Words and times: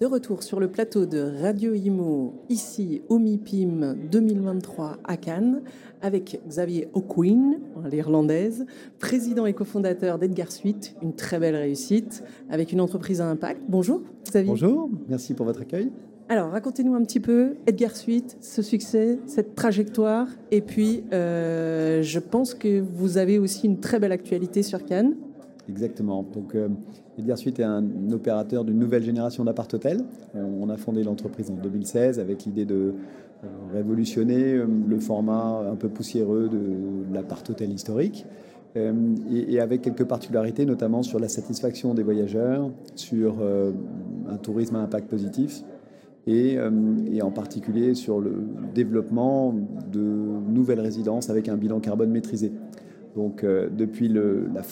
De 0.00 0.06
retour 0.06 0.44
sur 0.44 0.60
le 0.60 0.68
plateau 0.68 1.06
de 1.06 1.18
Radio 1.42 1.74
Imo, 1.74 2.32
ici 2.48 3.02
au 3.08 3.18
MIPIM 3.18 3.96
2023 4.08 4.98
à 5.02 5.16
Cannes, 5.16 5.62
avec 6.02 6.40
Xavier 6.46 6.86
O'Quinn, 6.92 7.58
l'irlandaise, 7.90 8.64
président 9.00 9.44
et 9.44 9.54
cofondateur 9.54 10.20
d'Edgar 10.20 10.52
Suite, 10.52 10.94
une 11.02 11.16
très 11.16 11.40
belle 11.40 11.56
réussite, 11.56 12.22
avec 12.48 12.70
une 12.70 12.80
entreprise 12.80 13.20
à 13.20 13.26
impact. 13.26 13.60
Bonjour 13.68 14.02
Xavier. 14.24 14.50
Bonjour, 14.50 14.88
merci 15.08 15.34
pour 15.34 15.46
votre 15.46 15.62
accueil. 15.62 15.90
Alors, 16.28 16.52
racontez-nous 16.52 16.94
un 16.94 17.02
petit 17.02 17.18
peu 17.18 17.56
Edgar 17.66 17.96
Suite, 17.96 18.36
ce 18.40 18.62
succès, 18.62 19.18
cette 19.26 19.56
trajectoire, 19.56 20.28
et 20.52 20.60
puis 20.60 21.02
euh, 21.12 22.02
je 22.02 22.20
pense 22.20 22.54
que 22.54 22.78
vous 22.80 23.18
avez 23.18 23.40
aussi 23.40 23.66
une 23.66 23.80
très 23.80 23.98
belle 23.98 24.12
actualité 24.12 24.62
sur 24.62 24.84
Cannes. 24.84 25.16
Exactement. 25.68 26.22
Donc, 26.22 26.54
euh, 26.54 26.68
Edgar 27.18 27.36
Suite 27.36 27.60
est 27.60 27.64
un 27.64 27.84
opérateur 28.12 28.64
d'une 28.64 28.78
nouvelle 28.78 29.02
génération 29.02 29.44
d'appart-hôtels. 29.44 30.02
On 30.34 30.68
a 30.70 30.76
fondé 30.76 31.02
l'entreprise 31.02 31.50
en 31.50 31.56
2016 31.56 32.20
avec 32.20 32.44
l'idée 32.44 32.64
de 32.64 32.94
euh, 33.44 33.46
révolutionner 33.72 34.54
euh, 34.54 34.66
le 34.88 34.98
format 34.98 35.62
un 35.70 35.76
peu 35.76 35.88
poussiéreux 35.88 36.48
de 36.48 37.14
l'appart-hôtel 37.14 37.70
historique. 37.70 38.26
Euh, 38.76 39.14
et, 39.30 39.60
avec 39.60 39.82
quelques 39.82 40.04
particularités, 40.04 40.66
notamment 40.66 41.04
sur 41.04 41.20
la 41.20 41.28
satisfaction 41.28 41.94
des 41.94 42.02
voyageurs, 42.02 42.68
sur 42.96 43.36
un 44.28 44.36
tourisme 44.38 44.76
à 44.76 44.80
impact 44.80 45.08
positif, 45.08 45.62
et, 46.26 46.58
en 46.60 47.30
particulier 47.30 47.94
sur 47.94 48.20
le 48.20 48.44
développement 48.74 49.54
de 49.90 50.00
nouvelles 50.00 50.80
résidences 50.80 51.30
avec 51.30 51.48
un 51.48 51.56
bilan 51.56 51.80
carbone 51.80 52.10
maîtrisé. 52.10 52.52
Donc, 53.16 53.42
euh, 53.42 53.68
depuis 53.70 54.08
la, 54.08 54.62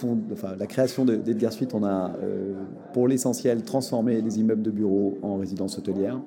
la, 0.59 0.67
création 0.67 1.05
d'Edgar 1.05 1.53
Suite, 1.53 1.75
on 1.75 1.84
a, 1.84 2.12
euh, 2.23 2.53
pour 2.92 3.09
l'essentiel, 3.09 3.62
transformé 3.62 4.23
des 4.23 4.39
immeubles 4.39 4.62
de 4.62 4.70
bureaux 4.70 5.19
en 5.23 5.37
résidences 5.37 5.79
hôtelières. 5.79 6.20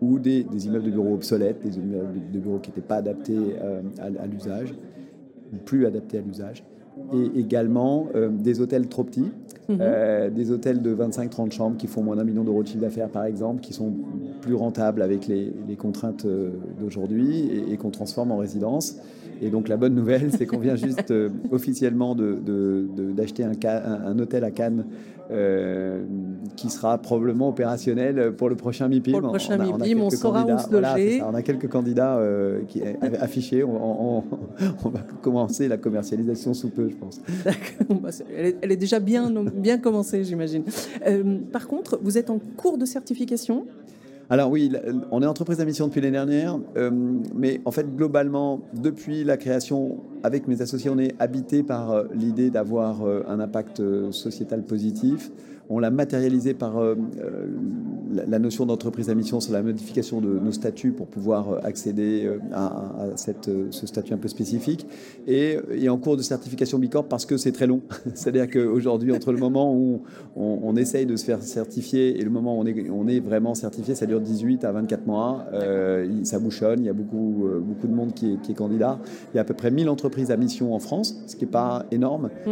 Ou 0.00 0.18
des, 0.18 0.46
immeubles 0.66 0.86
de 0.86 0.90
bureaux 0.90 1.14
obsolètes, 1.14 1.62
des 1.62 1.76
immeubles 1.76 2.20
de 2.32 2.38
bureaux 2.38 2.58
qui 2.58 2.70
n'étaient 2.70 2.80
pas 2.80 2.96
adaptés 2.96 3.36
euh, 3.60 3.82
à, 3.98 4.26
l'usage, 4.26 4.74
plus 5.64 5.86
adaptés 5.86 6.18
à 6.18 6.20
l'usage. 6.22 6.64
Et 7.12 7.40
également 7.40 8.06
des 8.30 8.60
hôtels 8.60 8.86
trop 8.86 9.02
petits, 9.02 9.32
mhm. 9.68 10.30
des 10.32 10.52
hôtels 10.52 10.80
de 10.80 10.94
25-30 10.94 11.50
chambres 11.50 11.76
qui 11.76 11.88
font 11.88 12.04
moins 12.04 12.14
d'un 12.14 12.22
million 12.22 12.44
d'euros 12.44 12.62
de 12.62 12.68
chiffre 12.68 12.80
d'affaires, 12.80 13.08
par 13.08 13.24
exemple, 13.24 13.60
qui 13.60 13.72
sont 13.72 13.92
plus 14.40 14.54
rentables 14.54 15.02
avec 15.02 15.26
les, 15.26 15.52
contraintes 15.76 16.24
d'aujourd'hui 16.78 17.48
et, 17.50 17.72
et 17.72 17.76
qu'on 17.78 17.90
transforme 17.90 18.30
en 18.30 18.36
résidence. 18.36 19.00
Et 19.42 19.50
donc 19.50 19.68
la 19.68 19.76
bonne 19.76 19.94
nouvelle, 19.94 20.30
c'est 20.36 20.46
qu'on 20.46 20.58
vient 20.58 20.76
juste 20.76 21.10
euh, 21.10 21.30
officiellement 21.50 22.14
d'acheter 22.14 23.44
de, 23.44 23.48
un, 23.48 24.06
un, 24.06 24.18
hôtel 24.18 24.44
à 24.44 24.50
Cannes 24.50 24.86
euh, 25.30 26.02
qui 26.56 26.70
sera 26.70 26.98
probablement 26.98 27.48
opérationnel 27.48 28.32
pour 28.36 28.48
le 28.48 28.56
prochain 28.56 28.88
MIPIM. 28.88 29.12
Pour 29.12 29.20
le 29.22 29.28
prochain 29.28 29.58
on, 29.58 29.78
MIPIM, 29.78 30.00
on, 30.00 30.10
saura 30.10 30.44
où 30.44 30.58
se 30.58 30.70
loger. 30.70 31.22
on 31.22 31.34
a 31.34 31.42
quelques 31.42 31.68
candidats 31.68 32.16
euh, 32.18 32.60
qui, 32.68 32.82
affichés. 33.20 33.64
On, 33.64 34.22
va 34.84 35.00
commencer 35.22 35.66
la 35.68 35.78
commercialisation 35.78 36.52
sous 36.54 36.70
peu, 36.70 36.88
je 36.88 36.96
pense. 36.96 37.20
Bah, 38.02 38.10
elle, 38.36 38.72
est, 38.72 38.76
déjà 38.76 39.00
bien, 39.00 39.32
bien 39.54 39.78
commencée, 39.78 40.24
j'imagine. 40.24 40.64
par 41.52 41.68
contre, 41.68 41.98
vous 42.02 42.18
êtes 42.18 42.28
en 42.28 42.38
cours 42.56 42.76
de 42.76 42.84
certification? 42.84 43.66
Alors 44.30 44.50
oui, 44.50 44.72
on 45.10 45.22
est 45.22 45.26
entreprise 45.26 45.60
à 45.60 45.64
mission 45.64 45.86
depuis 45.86 46.00
l'année 46.00 46.12
dernière, 46.12 46.58
euh, 46.76 46.90
mais 47.34 47.60
en 47.64 47.70
fait 47.70 47.94
globalement, 47.94 48.60
depuis 48.72 49.22
la 49.22 49.36
création, 49.36 49.98
avec 50.22 50.48
mes 50.48 50.62
associés, 50.62 50.90
on 50.90 50.98
est 50.98 51.14
habité 51.18 51.62
par 51.62 51.90
euh, 51.90 52.04
l'idée 52.14 52.48
d'avoir 52.48 53.02
euh, 53.04 53.22
un 53.28 53.38
impact 53.38 53.82
sociétal 54.12 54.62
positif 54.62 55.30
on 55.70 55.78
l'a 55.78 55.90
matérialisé 55.90 56.52
par 56.52 56.74
la 58.12 58.38
notion 58.38 58.66
d'entreprise 58.66 59.08
à 59.08 59.14
mission 59.14 59.40
sur 59.40 59.54
la 59.54 59.62
modification 59.62 60.20
de 60.20 60.38
nos 60.38 60.52
statuts 60.52 60.92
pour 60.92 61.06
pouvoir 61.06 61.64
accéder 61.64 62.30
à, 62.52 62.92
ce 63.16 63.86
statut 63.86 64.12
un 64.12 64.18
peu 64.18 64.28
spécifique. 64.28 64.86
Et, 65.26 65.58
en 65.88 65.96
cours 65.96 66.16
de 66.16 66.22
certification 66.22 66.78
Bicorp 66.78 67.08
parce 67.08 67.24
que 67.24 67.36
c'est 67.36 67.52
très 67.52 67.66
long. 67.66 67.80
C'est-à-dire 68.14 68.50
qu'aujourd'hui, 68.50 69.12
entre 69.12 69.32
le 69.32 69.38
moment 69.38 69.74
où 69.74 70.02
on, 70.36 70.76
essaye 70.76 71.06
de 71.06 71.16
se 71.16 71.24
faire 71.24 71.42
certifier 71.42 72.20
et 72.20 72.22
le 72.22 72.30
moment 72.30 72.58
où 72.58 72.60
on 72.60 72.66
est, 72.66 72.90
on 72.90 73.08
est 73.08 73.20
vraiment 73.20 73.54
certifié, 73.54 73.94
ça 73.94 74.06
dure 74.06 74.13
18 74.20 74.64
à 74.64 74.72
24 74.72 75.06
mois. 75.06 75.46
ça 76.24 76.38
bouchonne, 76.38 76.80
il 76.80 76.86
y 76.86 76.90
a 76.90 76.92
beaucoup, 76.92 77.46
beaucoup 77.60 77.86
de 77.86 77.94
monde 77.94 78.12
qui 78.14 78.38
est, 78.48 78.54
candidat. 78.54 78.98
Il 79.32 79.36
y 79.36 79.38
a 79.38 79.42
à 79.42 79.44
peu 79.44 79.54
près 79.54 79.70
1000 79.70 79.88
entreprises 79.88 80.30
à 80.30 80.36
mission 80.36 80.74
en 80.74 80.78
France, 80.78 81.22
ce 81.26 81.36
qui 81.36 81.44
n'est 81.44 81.50
pas 81.50 81.86
énorme. 81.90 82.30
Mmh. 82.46 82.50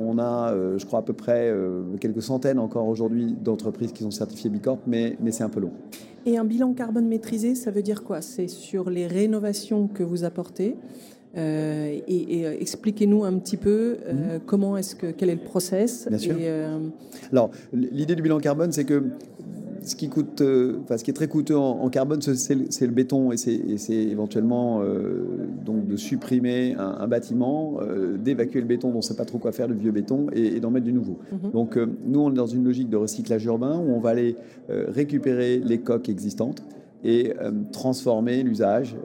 on 0.00 0.18
a, 0.18 0.54
je 0.76 0.84
crois, 0.86 1.00
à 1.00 1.02
peu 1.02 1.12
près 1.12 1.52
quelques 2.00 2.22
centaines 2.22 2.58
encore 2.58 2.88
aujourd'hui 2.88 3.36
d'entreprises 3.42 3.92
qui 3.92 4.02
sont 4.02 4.10
certifiées 4.10 4.50
Bicorp, 4.50 4.80
mais, 4.86 5.16
mais 5.20 5.30
c'est 5.30 5.44
un 5.44 5.48
peu 5.48 5.60
long. 5.60 5.72
Et 6.26 6.36
un 6.36 6.44
bilan 6.44 6.74
carbone 6.74 7.06
maîtrisé, 7.06 7.54
ça 7.54 7.70
veut 7.70 7.82
dire 7.82 8.04
quoi? 8.04 8.20
C'est 8.20 8.48
sur 8.48 8.90
les 8.90 9.06
rénovations 9.06 9.88
que 9.88 10.02
vous 10.02 10.24
apportez 10.24 10.76
euh, 11.36 11.98
et, 12.06 12.46
euh, 12.46 12.56
expliquez-nous 12.58 13.24
un 13.24 13.38
petit 13.38 13.56
peu 13.56 13.98
euh, 14.06 14.12
mhm. 14.12 14.40
comment 14.46 14.76
est-ce 14.76 14.96
que 14.96 15.06
quel 15.06 15.30
est 15.30 15.34
le 15.34 15.40
process. 15.40 16.06
Bien 16.08 16.18
sûr. 16.18 16.34
Alors 17.30 17.50
l'idée 17.72 18.14
du 18.14 18.22
bilan 18.22 18.38
carbone, 18.38 18.72
c'est 18.72 18.84
que 18.84 19.04
ce 19.82 19.96
qui 19.96 20.08
coûte, 20.08 20.40
euh, 20.40 20.78
enfin, 20.82 20.96
ce 20.96 21.04
qui 21.04 21.10
est 21.10 21.14
très 21.14 21.28
coûteux 21.28 21.56
en, 21.56 21.88
carbone, 21.88 22.20
c'est 22.20 22.54
le, 22.54 22.92
béton 22.92 23.32
et 23.32 23.36
c'est 23.36 23.94
éventuellement 23.94 24.82
euh, 24.82 25.24
donc 25.64 25.86
de 25.86 25.96
supprimer 25.96 26.74
un, 26.78 27.06
bâtiment, 27.06 27.78
euh, 27.80 28.16
d'évacuer 28.16 28.60
le 28.60 28.66
béton 28.66 28.88
dont 28.88 28.94
on 28.94 28.98
ne 28.98 29.02
sait 29.02 29.16
pas 29.16 29.24
trop 29.24 29.38
quoi 29.38 29.52
faire, 29.52 29.68
le 29.68 29.74
vieux 29.74 29.92
béton, 29.92 30.26
et, 30.32 30.60
d'en 30.60 30.70
mettre 30.70 30.86
du 30.86 30.92
nouveau. 30.92 31.18
Mhm. 31.32 31.50
Donc 31.52 31.78
nous, 32.06 32.20
on 32.20 32.30
est 32.30 32.36
dans 32.36 32.46
une 32.46 32.64
logique 32.64 32.88
de 32.88 32.96
recyclage 32.96 33.44
urbain 33.44 33.78
où 33.78 33.92
on 33.92 34.00
va 34.00 34.10
aller 34.10 34.36
récupérer 34.68 35.58
les 35.58 35.78
coques 35.78 36.08
existantes 36.08 36.62
et 37.04 37.32
transformer 37.72 38.42
l'usage 38.42 38.96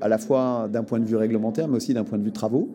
à 0.00 0.08
la 0.08 0.18
fois 0.18 0.68
d'un 0.72 0.82
point 0.82 0.98
de 0.98 1.04
vue 1.04 1.16
réglementaire, 1.16 1.68
mais 1.68 1.76
aussi 1.76 1.94
d'un 1.94 2.04
point 2.04 2.18
de 2.18 2.24
vue 2.24 2.32
travaux. 2.32 2.68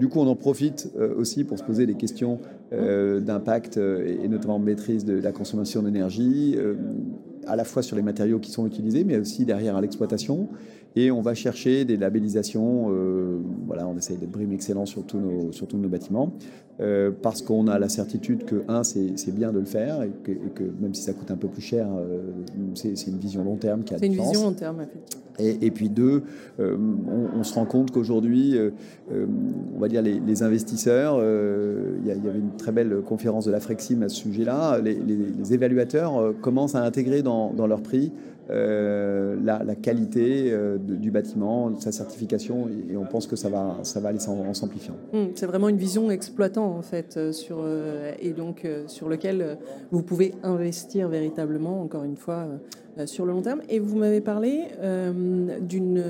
Du 0.00 0.08
coup, 0.08 0.18
on 0.18 0.26
en 0.26 0.34
profite 0.34 0.90
aussi 1.16 1.44
pour 1.44 1.58
se 1.58 1.62
poser 1.62 1.86
des 1.86 1.94
questions 1.94 2.40
euh, 2.72 3.18
d'impact 3.18 3.78
euh, 3.78 4.22
et 4.22 4.28
notamment 4.28 4.60
maîtrise 4.60 5.04
de 5.04 5.20
la 5.20 5.32
consommation 5.32 5.82
d'énergie, 5.82 6.54
euh, 6.56 6.74
à 7.50 7.56
la 7.56 7.64
fois 7.64 7.82
sur 7.82 7.96
les 7.96 8.02
matériaux 8.02 8.38
qui 8.38 8.50
sont 8.50 8.66
utilisés, 8.66 9.04
mais 9.04 9.18
aussi 9.18 9.44
derrière 9.44 9.76
à 9.76 9.80
l'exploitation. 9.80 10.48
Et 10.96 11.10
on 11.10 11.20
va 11.20 11.34
chercher 11.34 11.84
des 11.84 11.96
labellisations. 11.96 12.90
voilà, 13.66 13.86
on 13.86 13.96
essaye 13.96 14.16
d'être 14.16 14.30
BRIM 14.30 14.50
excellent 14.52 14.86
sur 14.86 15.04
tous 15.04 15.18
nos, 15.18 15.52
sur 15.52 15.68
tous 15.68 15.76
nos 15.76 15.88
bâtiments, 15.88 16.32
parce 17.22 17.42
qu'on 17.42 17.68
a 17.68 17.78
la 17.78 17.88
certitude 17.88 18.44
que, 18.44 18.64
un, 18.66 18.82
c'est 18.82 19.32
bien 19.32 19.52
de 19.52 19.60
le 19.60 19.66
faire, 19.66 20.02
et 20.02 20.10
que, 20.24 20.64
même 20.80 20.92
si 20.92 21.02
ça 21.02 21.12
coûte 21.12 21.30
un 21.30 21.36
peu 21.36 21.46
plus 21.46 21.62
cher, 21.62 21.86
c'est 22.74 23.06
une 23.06 23.18
vision 23.18 23.44
long 23.44 23.56
terme 23.56 23.84
qui 23.84 23.94
a 23.94 23.98
C'est 23.98 24.06
une 24.06 24.14
vision 24.14 24.42
long 24.42 24.52
terme, 24.52 24.80
effectivement. 24.80 25.30
Et, 25.40 25.70
puis 25.70 25.88
deux, 25.88 26.22
euh, 26.58 26.76
on, 27.34 27.42
se 27.42 27.54
rend 27.54 27.64
compte 27.64 27.90
qu'aujourd'hui, 27.90 28.56
euh, 28.56 28.70
euh, 29.12 29.26
on 29.76 29.80
va 29.80 29.88
dire 29.88 30.02
les, 30.02 30.42
investisseurs, 30.42 31.16
il 31.16 32.06
y, 32.06 32.10
avait 32.10 32.38
une 32.38 32.56
très 32.56 32.72
belle 32.72 33.00
conférence 33.06 33.44
de 33.46 33.50
la 33.50 33.60
Frexim 33.60 34.02
à 34.02 34.08
ce 34.08 34.16
sujet-là, 34.16 34.80
les, 34.80 35.54
évaluateurs 35.54 36.34
commencent 36.40 36.74
à 36.74 36.84
intégrer 36.84 37.22
dans, 37.22 37.39
dans 37.48 37.66
leur 37.66 37.82
prix 37.82 38.12
euh, 38.50 39.36
la, 39.44 39.76
qualité 39.76 40.50
euh, 40.50 40.76
du 40.78 41.12
bâtiment, 41.12 41.78
sa 41.78 41.92
certification, 41.92 42.68
et, 42.90 42.96
on 42.96 43.04
pense 43.04 43.28
que 43.28 43.36
ça 43.36 43.48
va, 43.48 43.78
ça 43.84 44.00
va 44.00 44.08
aller 44.08 44.18
en, 44.26 44.54
s'amplifiant. 44.54 44.94
Hmm, 45.12 45.26
c'est 45.36 45.46
vraiment 45.46 45.68
une 45.68 45.76
vision 45.76 46.10
exploitant 46.10 46.76
en 46.76 46.82
fait, 46.82 47.16
euh, 47.16 48.12
et 48.18 48.32
donc 48.32 48.66
sur 48.88 49.08
lequel 49.08 49.56
vous 49.92 50.02
pouvez 50.02 50.34
investir 50.42 51.08
véritablement, 51.08 51.80
encore 51.80 52.02
une 52.02 52.16
fois, 52.16 52.48
sur 53.06 53.24
le 53.24 53.32
long 53.32 53.42
terme. 53.42 53.60
Et 53.68 53.78
vous 53.78 53.96
m'avez 53.96 54.20
parlé 54.20 54.62
d'une, 55.60 56.02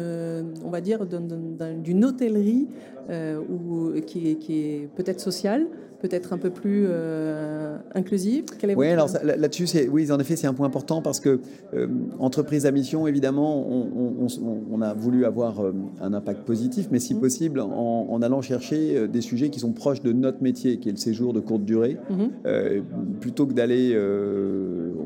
on 0.65 0.71
va 0.71 0.81
dire, 0.81 1.07
d'une 1.07 2.05
hôtellerie 2.05 2.69
est, 3.11 4.39
qui 4.39 4.61
est 4.61 4.89
peut-être 4.97 5.21
sociale 5.21 5.67
peut-être 6.01 6.33
un 6.33 6.39
peu 6.39 6.51
plus 6.51 6.87
euh, 6.89 7.77
inclusive? 7.95 8.45
Oui, 8.77 8.89
alors 8.89 9.09
là-dessus, 9.23 9.67
oui, 9.91 10.11
en 10.11 10.19
effet, 10.19 10.37
c'est 10.37 10.47
un 10.47 10.55
point 10.55 10.67
important 10.67 11.03
parce 11.03 11.21
que 11.21 11.41
euh, 11.75 11.87
entreprise 12.19 12.67
à 12.67 12.71
mission, 12.71 13.07
évidemment, 13.07 13.67
on, 13.69 14.83
a 14.83 14.95
voulu 14.95 15.25
avoir 15.25 15.61
euh, 15.61 15.73
un 16.01 16.15
impact 16.15 16.45
positif, 16.45 16.89
mais 16.91 16.99
si 16.99 17.15
mmh. 17.15 17.21
possible, 17.21 17.61
en, 17.61 18.23
allant 18.23 18.43
chercher 18.43 19.09
des 19.09 19.21
sujets 19.21 19.51
qui 19.51 19.61
sont 19.61 19.73
proches 19.73 20.03
de 20.03 20.13
notre 20.13 20.43
métier, 20.43 20.79
qui 20.79 20.89
est 20.89 20.93
le 20.93 20.99
séjour 20.99 21.33
de 21.33 21.41
courte 21.41 21.65
durée, 21.65 21.97
mmh. 22.09 22.81
plutôt 23.21 23.47
que 23.47 23.53
d'aller, 23.53 23.97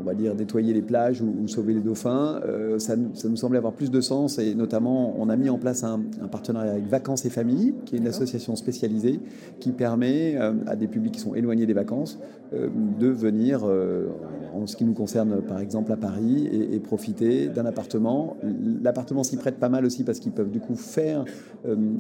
on 0.05 0.07
va 0.07 0.15
dire, 0.15 0.35
nettoyer 0.35 0.75
les 0.75 0.83
plages 0.83 1.23
ou, 1.23 1.49
sauver 1.49 1.73
les 1.75 1.81
dauphins, 1.81 2.41
ça, 2.79 2.95
ça, 3.15 3.29
nous 3.29 3.37
semblait 3.37 3.59
avoir 3.59 3.73
plus 3.73 3.91
de 3.91 4.01
sens. 4.01 4.39
Et 4.39 4.55
notamment, 4.55 5.15
on 5.19 5.29
a 5.29 5.37
mis 5.37 5.49
en 5.49 5.59
place 5.59 5.83
un, 5.85 6.01
partenariat 6.31 6.73
avec 6.73 6.87
Vacances 6.87 7.25
et 7.25 7.31
Familles, 7.31 7.75
qui 7.85 7.97
est 7.97 7.99
une 7.99 8.07
association 8.07 8.57
spécialisée 8.57 9.21
qui 9.61 9.73
permet 9.73 10.37
à 10.67 10.77
des 10.77 10.89
publics 10.89 11.13
qui 11.13 11.21
sont 11.21 11.35
éloignés 11.35 11.67
des 11.67 11.73
vacances 11.73 12.19
de 12.53 13.09
venir, 13.09 13.65
en 13.65 14.67
ce 14.67 14.77
qui 14.77 14.85
nous 14.85 14.93
concerne 14.93 15.41
par 15.43 15.61
exemple 15.61 15.93
à 15.93 15.97
Paris, 15.97 16.49
et, 16.53 16.75
et 16.75 16.81
profiter 16.81 17.49
d'un 17.49 17.67
appartement. 17.67 18.37
L'appartement 18.83 19.23
s'y 19.23 19.37
prête 19.37 19.57
pas 19.57 19.69
mal 19.69 19.85
aussi 19.85 20.05
parce 20.05 20.19
qu'ils 20.19 20.33
peuvent 20.33 20.51
du 20.51 20.61
coup 20.61 20.77
faire 20.77 21.25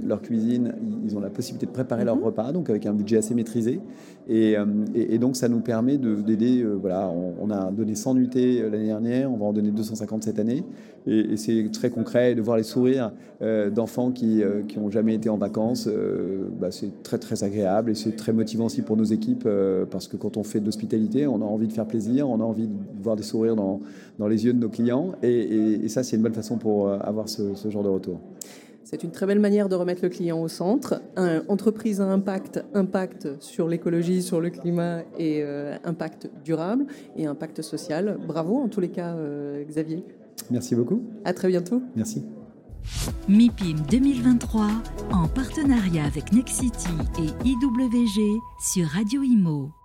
leur 0.07 0.23
cuisine. 0.23 0.75
Ils 1.05 1.17
ont 1.17 1.21
la 1.21 1.31
possibilité 1.31 1.67
de 1.67 1.73
préparer 1.73 2.05
leur 2.05 2.17
mhm. 2.17 2.25
repas, 2.25 2.53
donc 2.53 2.71
avec 2.71 2.87
un 2.87 2.93
budget 2.93 3.19
assez 3.19 3.35
maîtrisé. 3.35 3.81
Et, 4.29 4.57
et, 4.95 5.19
donc, 5.19 5.37
ça 5.37 5.49
nous 5.49 5.61
permet 5.61 5.99
d'aider. 5.99 6.63
Euh, 6.63 6.75
voilà, 6.81 7.11
on, 7.11 7.51
a 7.51 7.71
donné 7.71 7.94
100 7.95 8.15
nuitées 8.15 8.63
euh, 8.63 8.71
l'année 8.71 8.87
dernière, 8.87 9.33
on 9.33 9.37
va 9.37 9.47
en 9.47 9.53
donner 9.53 9.71
250 9.71 10.25
cette 10.25 10.39
année. 10.39 10.65
Et, 11.07 11.37
c'est 11.37 11.71
très 11.73 11.91
concret 11.91 12.35
de 12.35 12.43
voir 12.43 12.57
les 12.57 12.63
sourires 12.63 13.13
euh, 13.43 13.71
d'enfants 13.71 14.11
qui 14.11 14.43
n'ont 14.77 14.91
jamais 14.91 15.15
été 15.15 15.29
en 15.29 15.37
vacances. 15.37 15.89
Bah, 16.61 16.71
c'est 16.71 17.03
très, 17.03 17.19
très 17.19 17.45
agréable 17.45 17.91
et 17.91 17.95
c'est 17.95 18.17
très 18.17 18.33
motivant 18.33 18.67
aussi 18.67 18.83
pour 18.83 18.97
nos 18.97 19.05
équipes 19.05 19.49
parce 19.91 20.09
que 20.09 20.17
quand 20.17 20.37
on 20.37 20.43
fait 20.43 20.61
de 20.61 20.65
l'hospitalité, 20.65 21.27
on 21.27 21.43
a 21.43 21.45
envie 21.45 21.67
de 21.67 21.73
faire 21.73 21.87
plaisir, 21.87 22.29
on 22.29 22.41
a 22.41 22.45
envie 22.45 22.67
de 22.67 23.03
voir 23.03 23.17
des 23.17 23.23
sourires 23.23 23.57
dans, 23.57 23.81
dans 24.19 24.29
les 24.29 24.47
yeux 24.47 24.53
de 24.53 24.59
nos 24.59 24.71
clients. 24.71 25.13
Et, 25.23 25.89
ça, 25.89 26.03
c'est 26.03 26.17
une 26.17 26.23
bonne 26.23 26.35
façon 26.35 26.57
pour 26.57 26.89
avoir 26.89 27.29
ce 27.29 27.69
genre 27.71 27.83
de 27.83 27.89
retour. 27.89 28.21
C'est 28.85 29.03
une 29.03 29.11
très 29.11 29.27
belle 29.27 29.41
manière 29.41 29.69
de 29.69 29.75
remettre 29.75 30.03
le 30.03 30.11
client 30.11 30.41
au 30.41 30.49
centre. 30.49 31.01
Un, 31.17 31.43
entreprise 31.49 32.01
à 32.01 32.05
impact, 32.05 32.63
impact 32.75 33.29
sur 33.41 33.67
l'écologie, 33.67 34.23
sur 34.23 34.41
le 34.41 34.51
climat 34.51 35.01
et 35.19 35.43
euh, 35.43 35.77
impact 35.85 36.31
durable 36.45 36.87
et 37.17 37.27
impact 37.27 37.63
social. 37.63 38.19
Bravo 38.27 38.57
en 38.57 38.69
tous 38.69 38.81
les 38.81 38.91
cas, 38.91 39.15
euh, 39.15 39.65
Xavier. 39.65 40.05
Merci 40.51 40.75
beaucoup. 40.75 41.03
À 41.25 41.33
très 41.33 41.49
bientôt. 41.49 41.83
Merci. 41.97 42.25
MIPIM 43.29 43.77
2023 43.91 44.67
en 45.13 45.29
partenariat 45.29 46.05
avec 46.05 46.33
Nexity 46.33 46.89
et 47.19 47.49
IWG 47.49 48.39
sur 48.61 48.87
Radio 48.89 49.23
Imo. 49.23 49.84